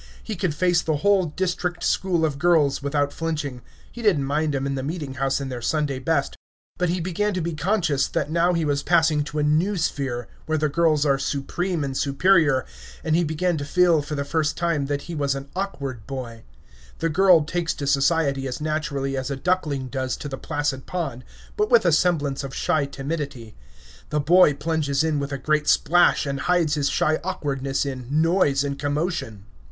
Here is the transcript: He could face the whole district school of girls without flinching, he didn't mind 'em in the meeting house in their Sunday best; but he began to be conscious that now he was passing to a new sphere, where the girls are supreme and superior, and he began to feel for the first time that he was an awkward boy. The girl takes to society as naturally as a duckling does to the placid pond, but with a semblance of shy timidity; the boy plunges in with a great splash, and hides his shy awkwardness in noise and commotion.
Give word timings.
He 0.23 0.35
could 0.35 0.55
face 0.55 0.81
the 0.81 0.95
whole 1.05 1.27
district 1.27 1.83
school 1.83 2.25
of 2.25 2.39
girls 2.39 2.81
without 2.81 3.13
flinching, 3.13 3.61
he 3.91 4.01
didn't 4.01 4.23
mind 4.23 4.55
'em 4.55 4.65
in 4.65 4.73
the 4.73 4.81
meeting 4.81 5.13
house 5.13 5.39
in 5.39 5.49
their 5.49 5.61
Sunday 5.61 5.99
best; 5.99 6.35
but 6.79 6.89
he 6.89 6.99
began 6.99 7.35
to 7.35 7.39
be 7.41 7.53
conscious 7.53 8.07
that 8.07 8.31
now 8.31 8.53
he 8.53 8.65
was 8.65 8.81
passing 8.81 9.23
to 9.25 9.37
a 9.37 9.43
new 9.43 9.77
sphere, 9.77 10.27
where 10.47 10.57
the 10.57 10.69
girls 10.69 11.05
are 11.05 11.19
supreme 11.19 11.83
and 11.83 11.95
superior, 11.95 12.65
and 13.03 13.15
he 13.15 13.23
began 13.23 13.57
to 13.59 13.63
feel 13.63 14.01
for 14.01 14.15
the 14.15 14.25
first 14.25 14.57
time 14.57 14.87
that 14.87 15.03
he 15.03 15.13
was 15.13 15.35
an 15.35 15.49
awkward 15.55 16.07
boy. 16.07 16.41
The 16.97 17.09
girl 17.09 17.43
takes 17.43 17.75
to 17.75 17.85
society 17.85 18.47
as 18.47 18.59
naturally 18.59 19.15
as 19.15 19.29
a 19.29 19.35
duckling 19.35 19.87
does 19.87 20.17
to 20.17 20.27
the 20.27 20.35
placid 20.35 20.87
pond, 20.87 21.23
but 21.55 21.69
with 21.69 21.85
a 21.85 21.91
semblance 21.91 22.43
of 22.43 22.55
shy 22.55 22.85
timidity; 22.87 23.55
the 24.09 24.19
boy 24.19 24.55
plunges 24.55 25.03
in 25.03 25.19
with 25.19 25.31
a 25.31 25.37
great 25.37 25.67
splash, 25.67 26.25
and 26.25 26.39
hides 26.39 26.73
his 26.73 26.89
shy 26.89 27.19
awkwardness 27.23 27.85
in 27.85 28.07
noise 28.09 28.63
and 28.63 28.79
commotion. 28.79 29.45